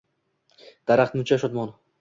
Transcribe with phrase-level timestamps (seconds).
[0.93, 1.75] Daraxt buncha shodmon!